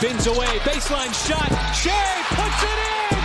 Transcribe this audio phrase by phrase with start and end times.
[0.00, 1.50] Spins away, baseline shot.
[1.74, 3.18] Shai puts it in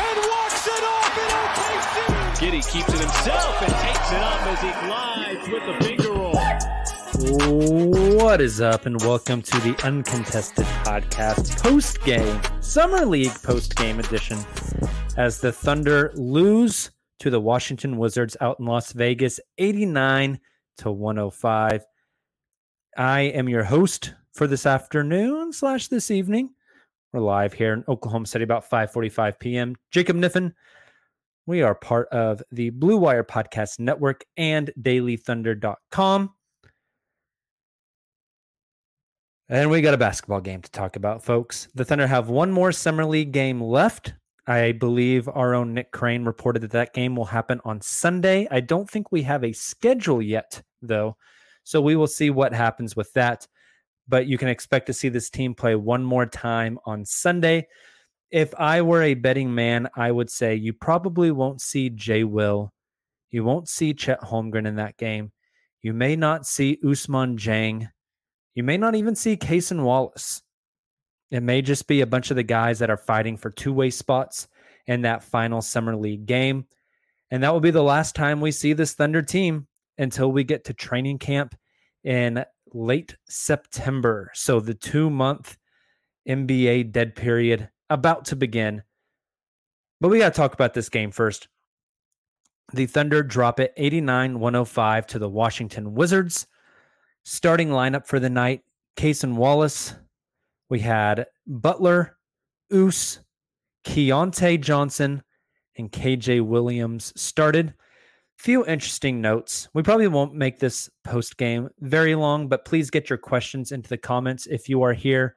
[0.00, 1.94] and walks it off in OKC.
[2.40, 6.32] Giddey keeps it himself and takes it up as he glides with the finger roll.
[8.16, 13.98] What is up, and welcome to the Uncontested Podcast post game, Summer League post game
[13.98, 14.38] edition,
[15.18, 20.40] as the Thunder lose to the Washington Wizards out in Las Vegas, 89
[20.78, 21.84] to 105.
[22.96, 26.50] I am your host for this afternoon slash this evening.
[27.12, 29.76] We're live here in Oklahoma City about 5:45 p.m.
[29.90, 30.52] Jacob Niffen.
[31.46, 36.30] We are part of the Blue Wire Podcast Network and DailyThunder.com.
[39.48, 41.68] And we got a basketball game to talk about, folks.
[41.74, 44.14] The Thunder have one more Summer League game left.
[44.46, 48.48] I believe our own Nick Crane reported that that game will happen on Sunday.
[48.50, 51.16] I don't think we have a schedule yet, though.
[51.64, 53.46] So we will see what happens with that.
[54.12, 57.66] But you can expect to see this team play one more time on Sunday.
[58.30, 62.74] If I were a betting man, I would say you probably won't see Jay Will.
[63.30, 65.32] You won't see Chet Holmgren in that game.
[65.80, 67.88] You may not see Ousmane Dieng.
[68.54, 70.42] You may not even see Cason Wallace.
[71.30, 73.88] It may just be a bunch of the guys that are fighting for two way
[73.88, 74.46] spots
[74.86, 76.66] in that final Summer League game.
[77.30, 80.64] And that will be the last time we see this Thunder team until we get
[80.66, 81.54] to training camp
[82.04, 84.30] in late September.
[84.34, 85.56] So the two month
[86.28, 88.82] NBA dead period about to begin.
[90.00, 91.48] But we got to talk about this game first.
[92.72, 96.46] The Thunder drop it 89 105 to the Washington Wizards.
[97.24, 98.62] Starting lineup for the night
[98.96, 99.94] Cason Wallace,
[100.68, 102.16] we had Butler,
[102.72, 103.20] Oos,
[103.84, 105.22] Keyontae Johnson,
[105.76, 107.74] and KJ Williams started.
[108.42, 109.68] Few interesting notes.
[109.72, 113.88] We probably won't make this post game very long, but please get your questions into
[113.88, 115.36] the comments if you are here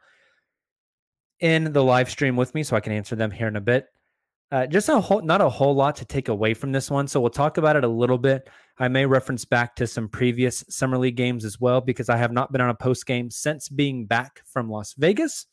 [1.40, 3.86] in the live stream with me so I can answer them here in a bit.
[4.52, 7.08] Uh, just a whole, not a whole lot to take away from this one.
[7.08, 8.50] So we'll talk about it a little bit.
[8.80, 12.32] I may reference back to some previous Summer League games as well because I have
[12.32, 15.46] not been on a post game since being back from Las Vegas.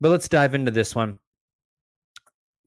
[0.00, 1.20] But let's dive into this one.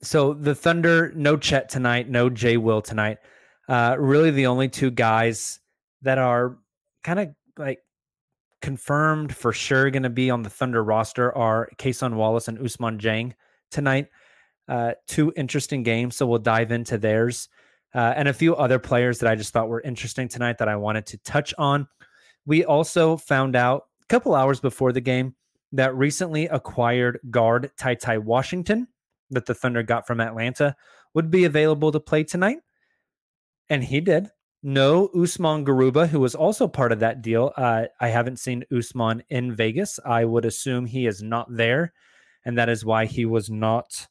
[0.02, 3.18] So the Thunder, no Chet tonight, no Jay Will tonight.
[3.68, 5.60] Uh, really, the only two guys
[6.04, 6.58] that are
[7.04, 7.80] kind of like
[8.62, 13.00] confirmed for sure going to be on the Thunder roster are Cason Wallace and Ousmane
[13.00, 13.34] Dieng
[13.72, 14.08] tonight.
[14.68, 17.50] Uh, two interesting games, so we'll dive into theirs
[17.94, 20.76] uh, and a few other players that I just thought were interesting tonight that I
[20.76, 21.88] wanted to touch on.
[22.46, 25.36] We also found out a couple hours before the game
[25.72, 28.88] that recently acquired guard Ty Ty Washington
[29.32, 30.76] that the Thunder got from Atlanta
[31.14, 32.58] would be available to play tonight,
[33.70, 34.30] and he did.
[34.64, 37.54] No Usman Garuba, who was also part of that deal.
[37.56, 40.00] Uh, I haven't seen Usman in Vegas.
[40.04, 41.94] I would assume he is not there,
[42.44, 44.08] and that is why he was not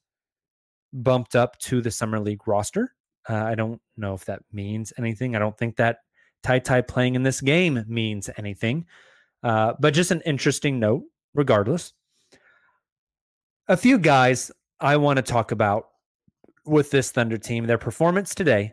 [0.93, 2.94] bumped up to the summer league roster.
[3.29, 5.35] Uh, I don't know if that means anything.
[5.35, 5.99] I don't think that
[6.43, 8.87] Ty Ty playing in this game means anything,
[9.43, 11.02] uh, but just an interesting note,
[11.35, 11.93] regardless.
[13.69, 15.88] A few guys I want to talk about
[16.64, 18.73] with this Thunder team, their performance today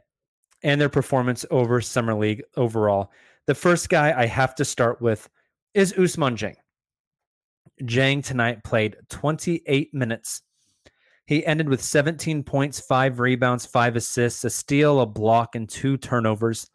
[0.63, 3.11] and their performance over Summer League overall.
[3.47, 5.29] The first guy I have to start with
[5.73, 6.55] is Ousmane Dieng.
[7.81, 10.41] Dieng tonight played 28 minutes
[11.25, 15.97] He ended with 17 points, five rebounds, five assists, a steal, a block, and two
[15.97, 16.69] turnovers.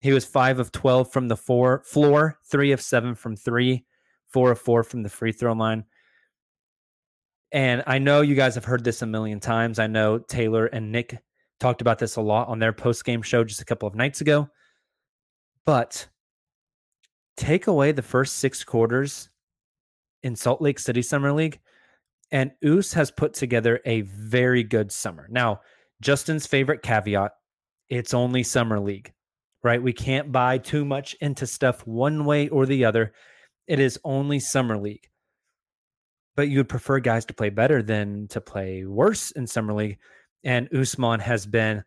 [0.00, 3.84] He was five of 12 from the four floor, three of seven from three,
[4.28, 5.84] four of four from the free throw line.
[7.56, 9.78] And I know you guys have heard this a million times.
[9.78, 11.16] I know Taylor and Nick
[11.58, 14.20] talked about this a lot on their post game show just a couple of nights
[14.20, 14.50] ago.
[15.64, 16.06] But
[17.38, 19.30] take away the first six quarters
[20.22, 21.58] in Salt Lake City Summer League,
[22.30, 25.26] and Oos has put together a very good summer.
[25.30, 25.62] Now,
[26.02, 27.32] Justin's favorite caveat
[27.88, 29.14] it's only Summer League,
[29.62, 29.82] right?
[29.82, 33.14] We can't buy too much into stuff one way or the other.
[33.66, 35.08] It is only Summer League.
[36.36, 39.98] But you would prefer guys to play better than to play worse in Summer League.
[40.44, 41.82] And Ousmane has been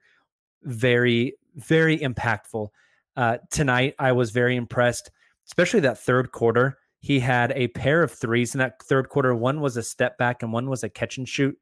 [0.64, 2.68] very, very impactful.
[3.16, 5.12] Uh, tonight, I was very impressed,
[5.48, 6.78] especially that third quarter.
[7.00, 9.34] He had a pair of threes in that third quarter.
[9.34, 11.58] One was a step back and one was a catch and shoot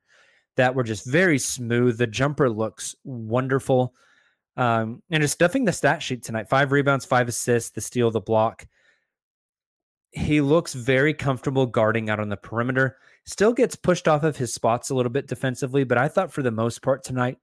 [0.56, 1.98] that were just very smooth.
[1.98, 3.94] The jumper looks wonderful.
[4.56, 8.20] Um, and just stuffing the stat sheet tonight five rebounds, five assists, the steal, the
[8.20, 8.66] block.
[10.12, 12.98] He looks very comfortable guarding out on the perimeter.
[13.26, 16.42] Still gets pushed off of his spots a little bit defensively, but I thought for
[16.42, 17.38] the most part tonight,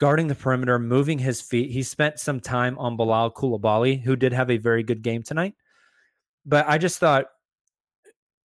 [0.00, 1.70] guarding the perimeter, moving his feet.
[1.70, 5.54] He spent some time on Bilal Coulibaly, who did have a very good game tonight.
[6.44, 7.26] But I just thought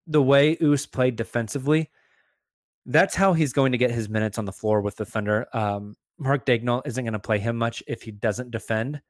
[0.06, 1.90] the way Oos played defensively,
[2.86, 5.46] that's how he's going to get his minutes on the floor with the Thunder.
[5.52, 9.00] Um, Mark Daigneault isn't going to play him much if he doesn't defend.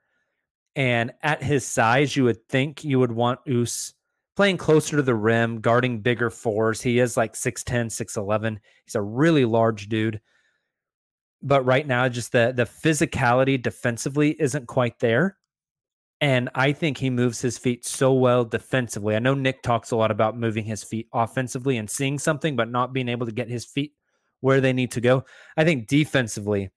[0.75, 3.94] And at his size, you would think you would want Oos
[4.38, 6.81] playing closer to the rim, guarding bigger fours.
[6.81, 8.58] He is like 6'10, 6'11.
[8.85, 10.20] He's a really large dude.
[11.43, 15.38] But right now, just the the physicality defensively isn't quite there.
[16.20, 19.17] And I think he moves his feet so well defensively.
[19.17, 22.70] I know Nick talks a lot about moving his feet offensively and seeing something, but
[22.70, 23.93] not being able to get his feet
[24.38, 25.25] where they need to go.
[25.56, 26.70] I think defensively,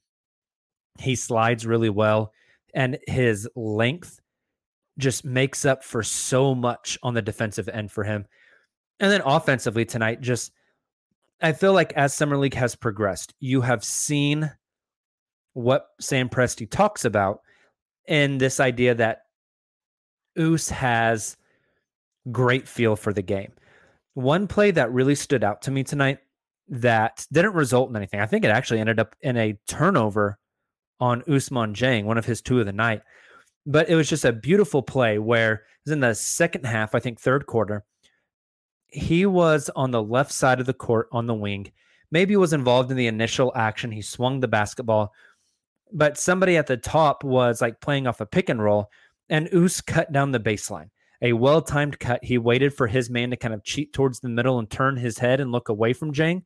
[0.98, 2.34] he slides really well,
[2.74, 4.20] and his length
[5.02, 8.26] just makes up for so much on the defensive end for him.
[9.00, 10.52] And then offensively tonight, just
[11.42, 14.52] I feel like as Summer League has progressed, you have seen
[15.54, 17.42] what Sam Presti talks about
[18.08, 19.24] in this idea that
[20.40, 21.36] Oos has
[22.32, 23.52] great feel for the game.
[24.14, 26.20] One play that really stood out to me tonight
[26.70, 28.20] that didn't result in anything.
[28.20, 30.38] I think it actually ended up in a turnover
[31.00, 33.02] on Ousmane Dieng, one of his two of the night.
[33.66, 37.00] But it was just a beautiful play where it was in the second half, I
[37.00, 37.84] think third quarter.
[38.88, 41.72] He was on the left side of the court on the wing.
[42.12, 43.92] Maybe was involved in the initial action.
[43.92, 45.14] He swung the basketball,
[45.94, 48.90] but somebody at the top was like playing off a pick and roll
[49.32, 50.90] and Oos cut down the baseline.
[51.22, 52.24] A well timed cut.
[52.24, 55.18] He waited for his man to kind of cheat towards the middle and turn his
[55.18, 56.44] head and look away from Dieng.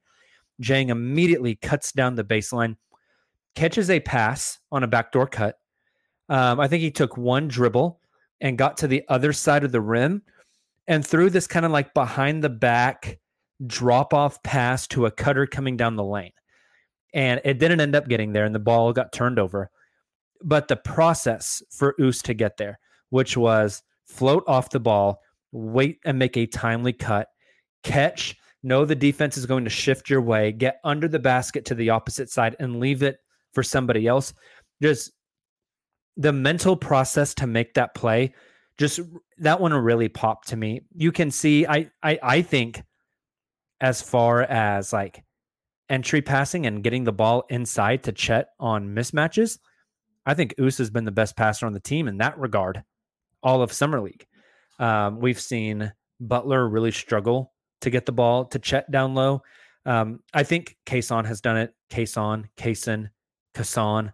[0.61, 2.77] Dieng immediately cuts down the baseline,
[3.55, 5.57] catches a pass on a backdoor cut.
[6.29, 7.99] Um, I think he took one dribble
[8.41, 10.21] and got to the other side of the rim
[10.87, 13.19] and threw this kind of like behind the back
[13.65, 16.33] drop off pass to a cutter coming down the lane.
[17.13, 19.71] And it didn't end up getting there, and the ball got turned over
[20.43, 22.79] but the process for Oos to get there,
[23.09, 27.27] which was float off the ball, wait and make a timely cut,
[27.83, 31.75] catch, know the defense is going to shift your way, get under the basket to
[31.75, 33.17] the opposite side and leave it
[33.53, 34.33] for somebody else.
[34.81, 35.11] Just
[36.17, 38.33] the mental process to make that play,
[38.77, 38.99] just
[39.39, 40.81] that one really popped to me.
[40.95, 42.83] You can see, I I I think
[43.81, 45.23] as far as like
[45.89, 49.59] entry passing and getting the ball inside to Chet on mismatches–
[50.25, 52.83] I think Oos has been the best passer on the team in that regard,
[53.43, 54.25] all of summer league.
[54.79, 59.43] Um, we've seen Butler really struggle to get the ball to Chet down low.
[59.85, 61.73] Um, I think Kason has done it.
[61.91, 63.09] Kason, Kason,
[63.53, 64.13] Kason.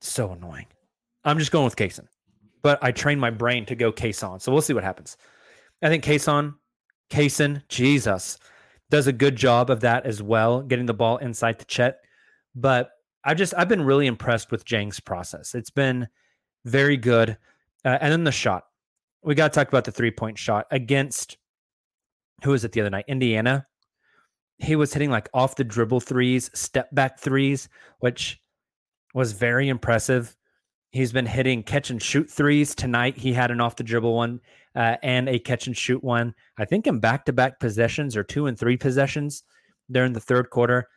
[0.00, 0.66] So annoying.
[1.24, 2.06] I'm just going with Kaysen,
[2.62, 4.40] but I trained my brain to go Kason.
[4.40, 5.16] So we'll see what happens.
[5.82, 6.54] I think Kason,
[7.10, 8.38] Kaysen, Jesus,
[8.90, 11.98] does a good job of that as well, getting the ball inside to Chet.
[12.54, 12.90] But
[13.24, 15.54] I just I've been really impressed with Dieng's process.
[15.54, 16.08] It's been
[16.64, 17.36] very good.
[17.84, 18.64] Uh, and then the shot.
[19.22, 21.36] We got to talk about the three point shot against
[22.44, 23.06] who was it the other night?
[23.08, 23.66] Indiana.
[24.58, 27.68] He was hitting like off the dribble threes, step back threes,
[28.00, 28.40] which
[29.16, 30.36] was very impressive.
[30.90, 33.16] He's been hitting catch and shoot threes tonight.
[33.16, 34.40] He had an off the dribble one
[34.74, 36.34] uh, and a catch and shoot one.
[36.58, 39.42] I think in back to back possessions or two and three possessions
[39.90, 40.88] during the third quarter.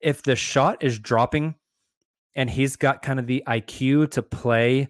[0.00, 1.54] If the shot is dropping
[2.34, 4.88] and he's got kind of the IQ to play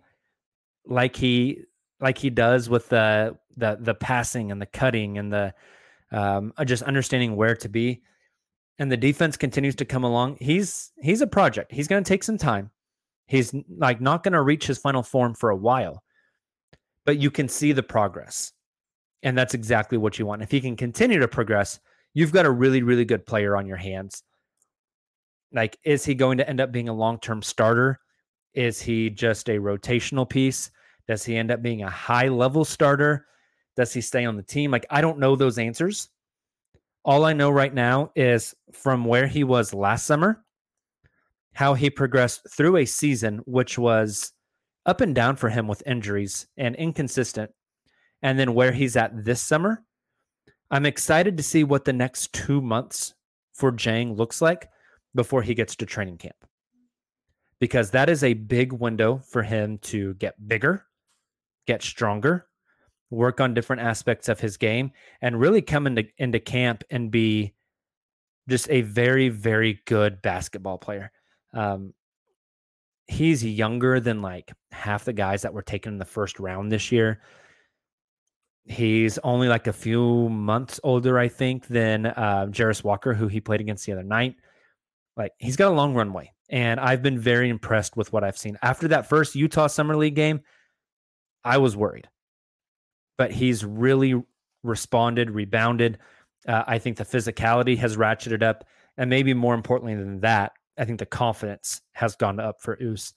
[0.86, 1.64] like he
[1.98, 5.52] like he does with the the the passing and the cutting and the
[6.12, 8.02] um, just understanding where to be,
[8.80, 11.70] and the defense continues to come along, he's he's a project.
[11.70, 12.70] He's going to take some time.
[13.26, 16.02] He's like not going to reach his final form for a while.
[17.04, 18.52] But you can see the progress.
[19.22, 20.40] And that's exactly what you want.
[20.40, 21.78] If he can continue to progress,
[22.14, 24.22] you've got a really really good player on your hands.
[25.52, 28.00] Like is he going to end up being a long-term starter?
[28.54, 30.70] Is he just a rotational piece?
[31.06, 33.26] Does he end up being a high-level starter?
[33.76, 34.70] Does he stay on the team?
[34.70, 36.08] Like I don't know those answers.
[37.04, 40.44] All I know right now is from where he was last summer,
[41.54, 44.32] how he progressed through a season, which was
[44.84, 47.52] up and down for him with injuries and inconsistent,
[48.22, 49.82] and then where he's at this summer.
[50.70, 53.14] I'm excited to see what the next two months
[53.54, 54.68] for Dieng looks like
[55.14, 56.36] before he gets to training camp.
[57.60, 60.86] Because that is a big window for him to get bigger,
[61.66, 62.46] get stronger,
[63.10, 67.52] work on different aspects of his game, and really come into, into camp and be
[68.48, 71.12] just a very, very good basketball player.
[71.52, 71.94] Um,
[73.06, 76.92] he's younger than like half the guys that were taken in the first round this
[76.92, 77.20] year.
[78.64, 83.40] He's only like a few months older, I think, than uh, Jarace Walker, who he
[83.40, 84.36] played against the other night.
[85.16, 88.58] Like he's got a long runway, and I've been very impressed with what I've seen.
[88.62, 90.40] After that first Utah Summer League game,
[91.42, 92.08] I was worried
[93.20, 94.14] but he's really
[94.62, 95.98] responded, rebounded.
[96.48, 98.64] Uh, I think the physicality has ratcheted up.
[98.96, 103.12] And maybe more importantly than that, I think the confidence has gone up for Oos.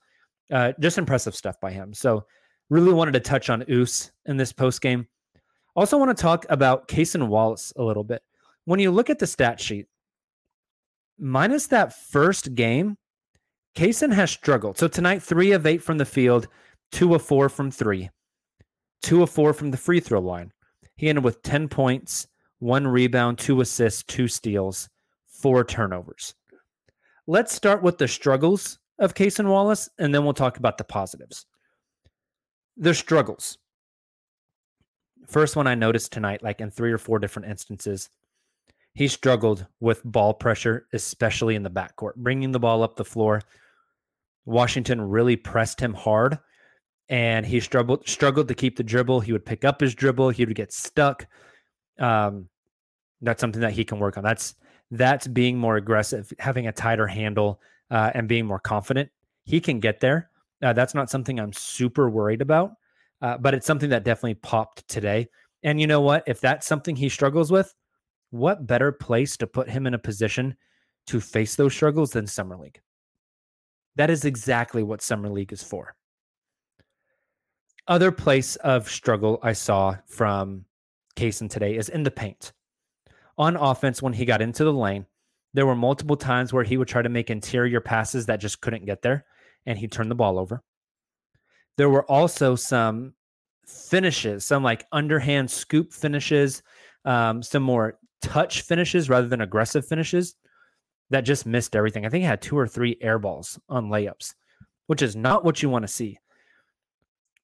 [0.52, 1.94] Uh, just impressive stuff by him.
[1.94, 2.26] So,
[2.70, 5.08] really wanted to touch on Oos in this post game.
[5.74, 8.24] Also, want to talk about Cason Wallace a little bit.
[8.66, 9.86] When you look at the stat sheet,
[11.18, 12.98] minus that first game,
[13.74, 14.78] Cason has struggled.
[14.78, 16.50] So, tonight, three of eight from the field,
[16.92, 18.10] two of four from three
[19.04, 20.52] two of four from the free throw line.
[20.96, 22.28] He ended with 10 points,
[22.60, 24.90] one rebound, two assists, two steals,
[25.28, 26.34] four turnovers.
[27.28, 31.46] Let's start with the struggles of Cason Wallace, and then we'll talk about the positives.
[32.78, 33.58] The struggles.
[35.28, 38.10] First one I noticed tonight, like in three or four different instances,
[38.94, 43.42] he struggled with ball pressure, especially in the backcourt, bringing the ball up the floor.
[44.46, 46.40] Washington really pressed him hard
[47.10, 49.20] and he struggled struggled to keep the dribble.
[49.20, 50.30] He would pick up his dribble.
[50.30, 51.28] He would get stuck.
[52.00, 52.50] Um,
[53.22, 54.24] that's something that he can work on.
[54.24, 54.56] That's
[54.92, 59.10] that's being more aggressive, having a tighter handle, uh, and being more confident.
[59.44, 60.30] He can get there.
[60.62, 62.74] Uh, that's not something I'm super worried about,
[63.22, 65.28] uh, but it's something that definitely popped today.
[65.64, 66.24] And you know what?
[66.28, 67.74] If that's something he struggles with,
[68.32, 70.56] what better place to put him in a position
[71.08, 72.80] to face those struggles than Summer League?
[73.96, 75.96] That is exactly what Summer League is for
[77.88, 80.66] other place of struggle I saw from
[81.16, 82.54] Cason today is in the paint.
[83.38, 85.06] On offense, when he got into the lane,
[85.54, 88.86] there were multiple times where he would try to make interior passes that just couldn't
[88.86, 89.26] get there,
[89.66, 90.64] and he turned the ball over.
[91.78, 93.14] There were also some
[93.66, 96.62] finishes, some like underhand scoop finishes,
[97.06, 100.36] um, some more touch finishes rather than aggressive finishes
[101.10, 102.06] that just missed everything.
[102.06, 104.34] I think he had two or three air balls on layups,
[104.88, 106.18] which is not what you want to see.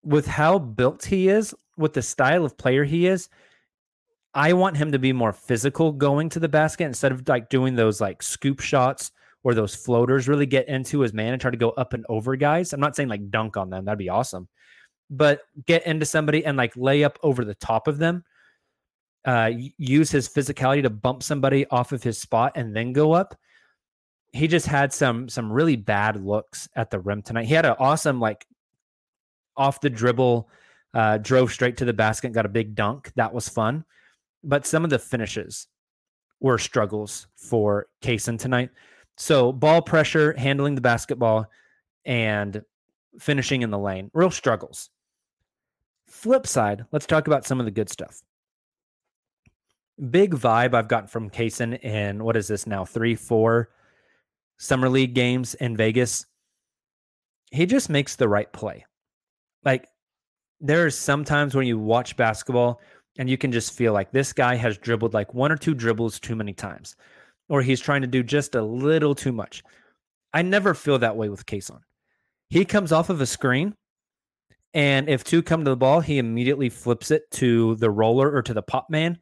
[0.04, 3.30] With how built he is, with the style of player he is,
[4.34, 7.76] I want him to be more physical going to the basket instead of like doing
[7.76, 9.12] those like scoop shots
[9.44, 12.36] or those floaters, really get into his man and try to go up and over
[12.36, 12.74] guys.
[12.74, 14.48] I'm not saying like dunk on them, that'd be awesome,
[15.10, 18.24] but get into somebody and like lay up over the top of them.
[19.26, 23.36] Uh, use his physicality to bump somebody off of his spot and then go up.
[24.32, 27.46] He just had some some really bad looks at the rim tonight.
[27.46, 28.46] He had an awesome like
[29.60, 30.50] off the dribble,
[30.96, 33.12] uh, drove straight to the basket, got a big dunk.
[33.16, 33.86] That was fun
[34.44, 35.68] but some of the finishes
[36.40, 38.70] were struggles for Cason tonight.
[39.18, 41.48] So ball pressure, handling the basketball,
[42.06, 42.64] and
[43.20, 44.90] finishing in the lane, real struggles.
[46.08, 48.22] Flip side, let's talk about some of the good stuff.
[50.10, 52.86] Big vibe I've gotten from Cason in what is this now?
[52.86, 53.70] Three, four
[54.58, 56.26] summer league games in Vegas.
[57.52, 58.86] He just makes the right play.
[59.64, 59.88] Like
[60.62, 62.82] there there's sometimes when you watch basketball
[63.18, 66.20] and you can just feel like this guy has dribbled like one or two dribbles
[66.20, 66.96] too many times,
[67.50, 69.64] or he's trying to do just a little too much.
[70.34, 71.82] I never feel that way with Cason.
[72.50, 73.76] He comes off of a screen,
[74.74, 78.42] and if two come to the ball, he immediately flips it to the roller or
[78.44, 79.20] to the pop man.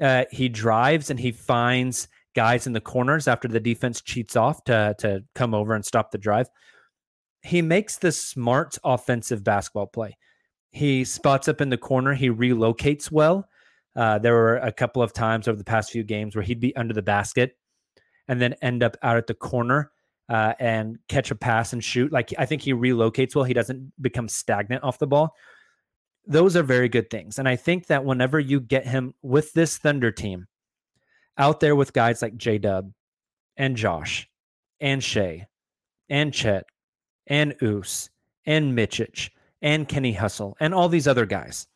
[0.00, 4.64] Uh, he drives and he finds guys in the corners after the defense cheats off
[4.64, 6.48] to, to come over and stop the drive.
[7.42, 10.16] He makes the smart offensive basketball play.
[10.70, 12.14] He spots up in the corner.
[12.14, 13.48] He relocates well.
[13.94, 16.74] Uh, there were a couple of times over the past few games where he'd be
[16.76, 17.58] under the basket
[18.28, 19.90] and then end up out at the corner
[20.28, 22.10] uh, and catch a pass and shoot.
[22.10, 23.44] Like I think he relocates well.
[23.44, 25.34] He doesn't become stagnant off the ball.
[26.26, 27.38] Those are very good things.
[27.38, 30.46] And I think that whenever you get him with this Thunder team
[31.36, 32.92] out there with guys like J Dub
[33.56, 34.28] and Josh
[34.80, 35.48] and Shai
[36.08, 36.64] and Chet
[37.32, 38.10] and Oos
[38.44, 39.30] and Micic
[39.62, 41.66] and Kenny Hustle and all these other guys.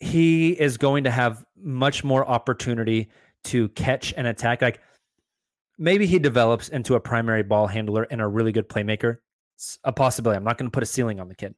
[0.00, 3.08] He is going to have much more opportunity
[3.44, 4.60] to catch and attack.
[4.60, 4.80] Like
[5.78, 9.16] maybe he develops into a primary ball handler and a really good playmaker.
[9.56, 10.36] It's a uh, possibility.
[10.36, 11.54] I'm not going to put a ceiling on the kid.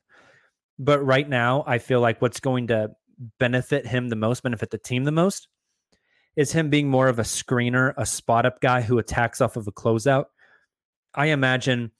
[0.79, 2.91] But right now, I feel like what's going to
[3.41, 5.49] benefit him the most, benefit the team the most,
[6.37, 9.67] is him being more of a screener, a spot up guy who attacks off of
[9.67, 10.27] a closeout.
[11.15, 11.91] I imagine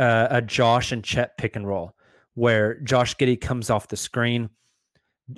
[0.00, 1.94] uh, a Josh and Chet pick and roll
[2.34, 4.48] where Josh Giddey comes off the screen,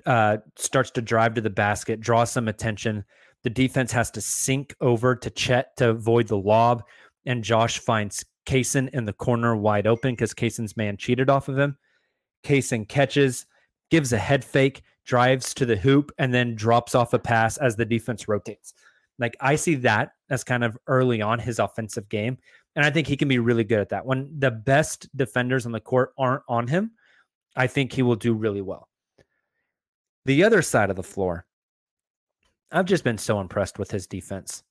[0.07, 3.05] uh, starts to drive to the basket, draws some attention.
[3.43, 6.85] The defense has to sink over to Chet to avoid the lob,
[7.27, 11.59] and Josh finds Cason in the corner wide open because Cason's man cheated off of
[11.59, 11.77] him.
[12.45, 13.47] Cason catches,
[13.91, 17.75] gives a head fake, drives to the hoop, and then drops off a pass as
[17.75, 18.75] the defense rotates.
[19.19, 22.39] Like I see that as kind of early on his offensive game.
[22.75, 24.07] And I think he can be really good at that.
[24.07, 26.93] When the best defenders on the court aren't on him,
[27.55, 28.89] I think he will do really well.
[30.25, 31.47] The other side of the floor,
[32.71, 34.63] I've just been so impressed with his defense.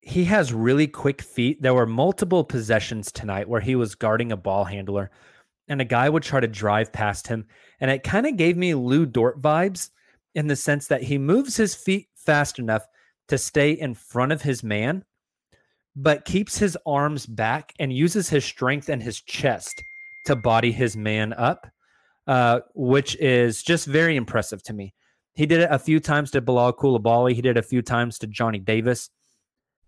[0.00, 1.62] He has really quick feet.
[1.62, 5.10] There were multiple possessions tonight where he was guarding a ball handler
[5.66, 7.46] and a guy would try to drive past him.
[7.80, 9.90] And it kind of gave me Lu Dort vibes
[10.34, 12.86] in the sense that he moves his feet fast enough
[13.28, 15.04] to stay in front of his man
[15.96, 19.82] but keeps his arms back and uses his strength and his chest
[20.26, 21.66] to body his man up,
[22.26, 24.94] uh, which is just very impressive to me.
[25.34, 27.34] He did it a few times to Bilal Coulibaly.
[27.34, 29.10] He did it a few times to Johnny Davis.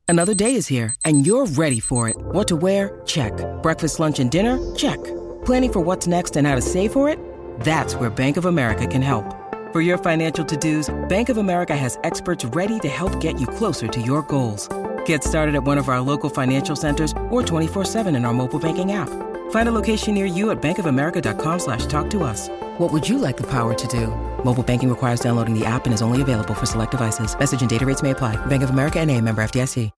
[0.09, 2.16] Another day is here, and you're ready for it.
[2.16, 3.01] What to wear?
[3.07, 3.33] Check.
[3.62, 4.75] Breakfast, lunch, and dinner?
[4.77, 5.03] Check.
[5.45, 7.19] Planning for what's next and how to save for it?
[7.61, 9.25] That's where Bank of America can help.
[9.73, 13.88] For your financial to-dos, Bank of America has experts ready to help get you closer
[13.88, 14.69] to your goals.
[15.07, 18.92] Get started at one of our local financial centers or 24-7 in our mobile banking
[18.92, 19.09] app.
[19.51, 22.49] Find a location near you at bankofamerica.com slash talk to us.
[22.79, 24.09] What would you like the power to do?
[24.45, 27.37] Mobile banking requires downloading the app and is only available for select devices.
[27.37, 28.35] Message and data rates may apply.
[28.47, 29.90] Bank of America and a member FDIC.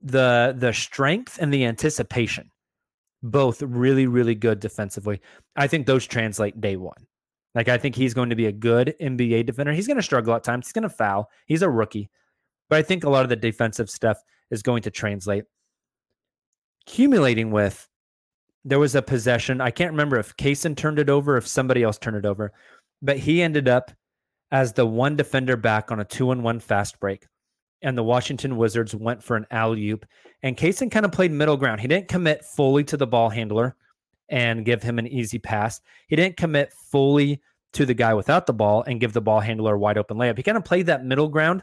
[0.00, 2.52] The, the strength and the anticipation,
[3.20, 5.20] both really, really good defensively.
[5.56, 7.08] I think those translate day one.
[7.54, 9.72] Like, I think he's going to be a good NBA defender.
[9.72, 10.68] He's going to struggle at times.
[10.68, 11.30] He's going to foul.
[11.46, 12.10] He's a rookie.
[12.68, 15.44] But I think a lot of the defensive stuff is going to translate.
[16.86, 17.88] Accumulating with,
[18.64, 19.60] there was a possession.
[19.60, 22.52] I can't remember if Cason turned it over, if somebody else turned it over,
[23.02, 23.90] but he ended up
[24.50, 27.26] as the one defender back on a two and one fast break.
[27.82, 30.04] And the Washington Wizards went for an alley oop.
[30.42, 31.80] And Cason kind of played middle ground.
[31.80, 33.76] He didn't commit fully to the ball handler
[34.28, 35.80] and give him an easy pass.
[36.08, 37.40] He didn't commit fully
[37.74, 40.36] to the guy without the ball and give the ball handler a wide open layup.
[40.36, 41.62] He kind of played that middle ground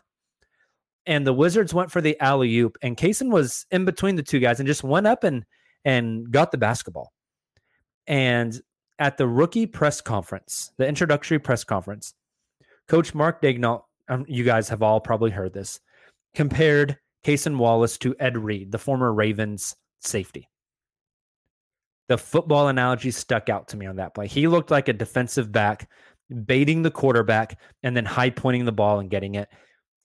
[1.05, 4.39] and the Wizards went for the alley oop, and Cason was in between the two
[4.39, 5.45] guys and just went up and
[5.83, 7.11] and got the basketball.
[8.07, 8.59] And
[8.99, 12.13] at the rookie press conference, the introductory press conference,
[12.87, 15.79] Coach Mark Daigneault, um, you guys have all probably heard this,
[16.33, 20.49] compared Cason Wallace to Ed Reed, the former Ravens safety.
[22.07, 24.27] The football analogy stuck out to me on that play.
[24.27, 25.89] He looked like a defensive back,
[26.45, 29.49] baiting the quarterback and then high pointing the ball and getting it.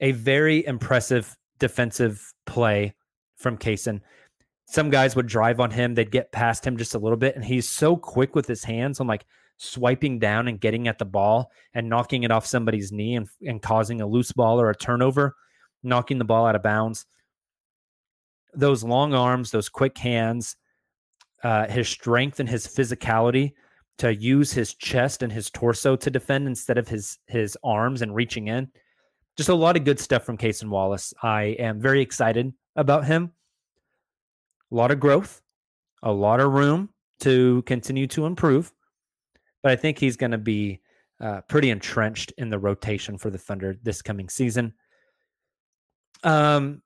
[0.00, 2.94] A very impressive defensive play
[3.36, 4.00] from Cason.
[4.66, 7.44] Some guys would drive on him, they'd get past him just a little bit, and
[7.44, 11.50] he's so quick with his hands on like swiping down and getting at the ball
[11.74, 15.36] and knocking it off somebody's knee and, and causing a loose ball or a turnover,
[15.82, 17.04] knocking the ball out of bounds.
[18.54, 20.56] Those long arms, those quick hands,
[21.42, 23.52] uh, his strength and his physicality
[23.98, 28.14] to use his chest and his torso to defend instead of his his arms and
[28.14, 28.70] reaching in.
[29.36, 31.14] Just a lot of good stuff from Cason Wallace.
[31.22, 33.32] I am very excited about him.
[34.70, 35.40] A lot of growth,
[36.02, 36.90] a lot of room
[37.20, 38.72] to continue to improve,
[39.62, 40.80] but I think he's going to be
[41.20, 44.74] uh, pretty entrenched in the rotation for the Thunder this coming season.
[46.22, 46.82] Um,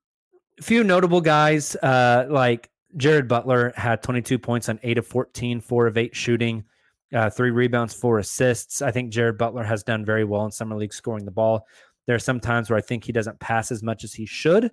[0.59, 5.61] a few notable guys uh, like Jared Butler had 22 points on 8 of 14,
[5.61, 6.65] 4 of 8 shooting,
[7.13, 8.83] uh, three rebounds, four assists.
[8.83, 11.67] I think Jared Butler has done very well in Summer League scoring the ball.
[12.07, 14.71] There are some times where I think he doesn't pass as much as he should,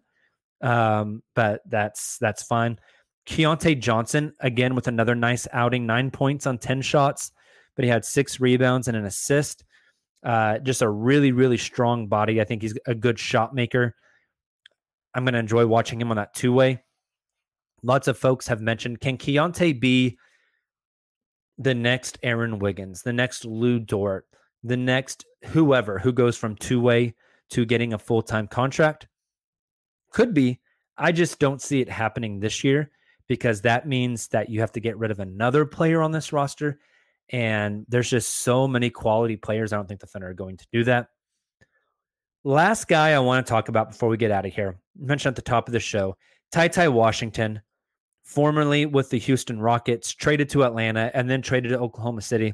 [0.62, 2.80] um, but that's that's fine.
[3.28, 7.32] Keyontae Johnson, again, with another nice outing, nine points on 10 shots,
[7.76, 9.64] but he had six rebounds and an assist.
[10.24, 12.42] Uh, just a really, really strong body.
[12.42, 13.96] I think he's a good shot maker.
[15.14, 16.82] I'm going to enjoy watching him on that two way
[17.84, 20.18] lots of folks have mentioned can Keyontae be
[21.58, 24.26] the next Aaron Wiggins, the next Lu Dort,
[24.64, 27.16] the next whoever who goes from two way
[27.52, 29.08] to getting a full time contract?
[30.12, 30.60] Could be.
[30.98, 32.92] I just don't see it happening this year
[33.28, 36.80] because that means that you have to get rid of another player on this roster.
[37.30, 39.72] And there's just so many quality players.
[39.72, 41.08] I don't think the Thunder are going to do that.
[42.44, 45.36] Last guy I want to talk about before we get out of here, mentioned at
[45.38, 46.18] the top of the show,
[46.52, 47.62] Ty Ty Washington
[48.24, 52.54] formerly with the Houston Rockets, traded to Atlanta, and then traded to Oklahoma City.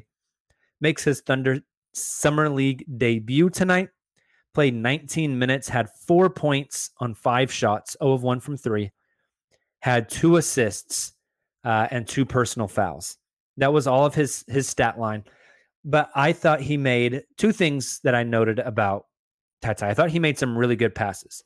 [0.80, 1.60] Makes his Thunder
[1.92, 3.88] Summer League debut tonight.
[4.54, 8.90] Played 19 minutes, had four points on five shots, 0 of 1 from three,
[9.80, 11.12] had two assists
[11.64, 13.18] uh, and two personal fouls.
[13.58, 15.24] That was all of his his stat line.
[15.84, 19.06] But I thought he made two things that I noted about
[19.62, 19.86] Tata.
[19.86, 21.42] I thought he made some really good passes,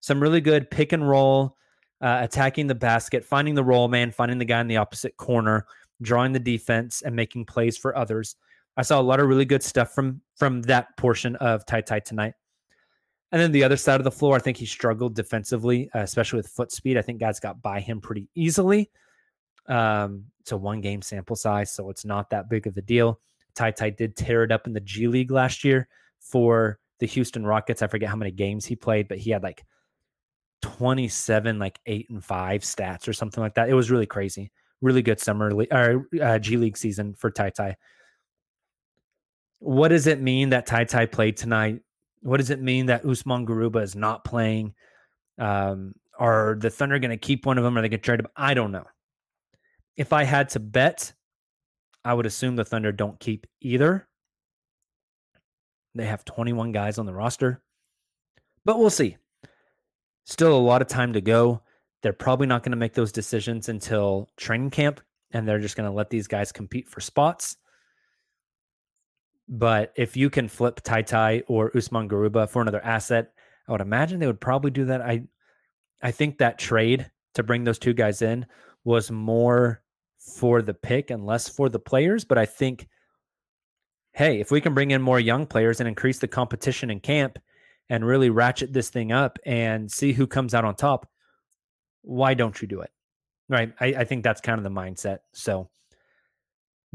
[0.00, 1.56] some really good pick and roll
[2.00, 5.66] uh, attacking the basket, finding the roll man, finding the guy in the opposite corner,
[6.02, 8.36] drawing the defense, and making plays for others.
[8.76, 12.00] I saw a lot of really good stuff from from that portion of Ty Ty
[12.00, 12.34] tonight.
[13.32, 16.38] And then the other side of the floor, I think he struggled defensively, uh, especially
[16.38, 16.96] with foot speed.
[16.96, 18.90] I think guys got by him pretty easily.
[19.66, 23.20] Um, it's a one game sample size, so it's not that big of a deal.
[23.54, 25.88] Ty Ty did tear it up in the G League last year
[26.20, 27.82] for the Houston Rockets.
[27.82, 29.64] I forget how many games he played, but he had like
[30.62, 33.68] 27 like 8 and 5 stats or something like that.
[33.68, 34.52] It was really crazy.
[34.80, 37.76] Really good summer league or uh, G League season for Ty Ty.
[39.58, 41.80] What does it mean that Ty Ty played tonight?
[42.20, 44.74] What does it mean that Usman Garuba is not playing?
[45.38, 47.76] Um, are the Thunder going to keep one of them?
[47.76, 48.28] Are they going to trade him?
[48.36, 48.86] I don't know.
[49.96, 51.12] If I had to bet,
[52.04, 54.08] I would assume the Thunder don't keep either.
[55.94, 57.62] They have 21 guys on the roster,
[58.64, 59.16] but we'll see.
[60.24, 61.62] Still a lot of time to go.
[62.02, 65.00] They're probably not going to make those decisions until training camp,
[65.32, 67.56] and they're just going to let these guys compete for spots.
[69.48, 73.32] But if you can flip Ty Ty or Usman Garuba for another asset,
[73.68, 75.00] I would imagine they would probably do that.
[75.00, 75.24] I
[76.02, 78.46] I think that trade to bring those two guys in
[78.84, 79.82] was more
[80.18, 82.24] for the pick and less for the players.
[82.24, 82.88] But I think,
[84.12, 87.38] hey, if we can bring in more young players and increase the competition in camp,
[87.88, 91.08] and really ratchet this thing up and see who comes out on top,
[92.02, 92.90] why don't you do it?
[93.48, 93.72] Right.
[93.80, 95.18] I, I think that's kind of the mindset.
[95.32, 95.70] So,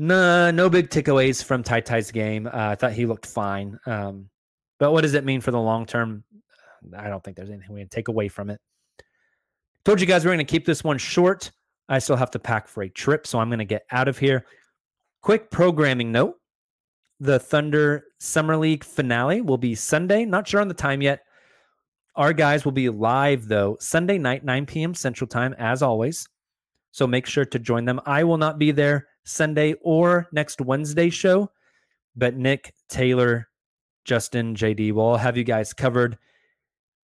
[0.02, 2.48] no, no big takeaways from Ty Ty's game.
[2.48, 3.78] Uh, I thought he looked fine.
[3.86, 4.32] Um,
[4.80, 6.24] but what does it mean for the long term?
[6.98, 8.60] I don't think there's anything we can take away from it.
[9.86, 11.52] Told you guys we're going to keep this one short.
[11.88, 14.18] I still have to pack for a trip, so I'm going to get out of
[14.18, 14.48] here.
[15.22, 16.38] Quick programming note
[17.20, 20.26] the Thunder Summer League finale will be Sunday.
[20.26, 21.22] Not sure on the time yet.
[22.16, 24.96] Our guys will be live though Sunday night, 9 p.m.
[24.96, 26.28] Central Time, as always.
[26.90, 28.02] So make sure to join them.
[28.08, 31.52] I will not be there Sunday or next Wednesday show,
[32.16, 33.48] but Nick, Taylor,
[34.06, 36.18] Justin, JD will all have you guys covered.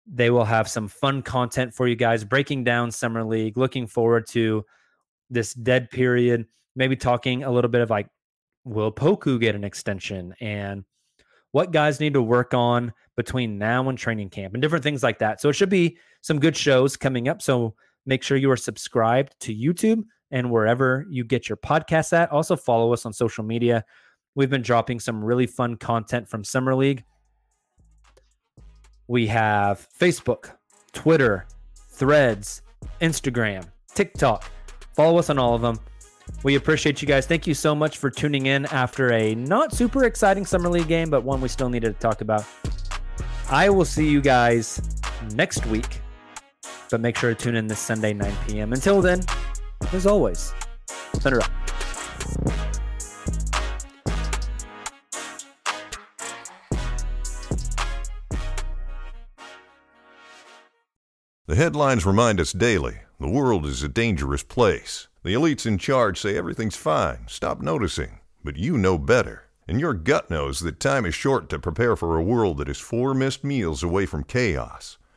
[0.07, 3.57] They will have some fun content for you guys, breaking down Summer League.
[3.57, 4.65] Looking forward to
[5.31, 8.09] this dead period, maybe talking a little bit of like,
[8.65, 10.85] will Poku get an extension and
[11.53, 15.19] what guys need to work on between now and training camp and different things like
[15.19, 15.41] that.
[15.41, 17.43] So it should be some good shows coming up.
[17.43, 17.75] So
[18.07, 22.31] make sure you are subscribed to YouTube and wherever you get your podcasts at.
[22.31, 23.85] Also follow us on social media.
[24.35, 27.05] We've been dropping some really fun content from Summer League.
[29.09, 30.53] We have Facebook,
[30.93, 32.63] Twitter, Threads,
[33.01, 34.49] Instagram, TikTok.
[34.95, 35.81] Follow us on all of them.
[36.45, 37.27] We appreciate you guys.
[37.27, 41.11] Thank you so much for tuning in after a not super exciting Summer League game,
[41.11, 42.45] but one we still needed to talk about.
[43.51, 44.81] I will see you guys
[45.35, 46.01] next week,
[46.91, 48.73] but make sure to tune in this Sunday, 9 p.m.
[48.73, 49.21] Until then,
[49.93, 50.55] as always,
[50.87, 51.51] Thunder up.
[61.47, 65.09] The headlines remind us daily the world is a dangerous place.
[65.25, 68.21] The elites in charge say everything's fine, stop noticing.
[68.43, 69.45] But you know better.
[69.69, 72.79] And your gut knows that time is short to prepare for a world that is
[72.79, 74.97] four missed meals away from chaos.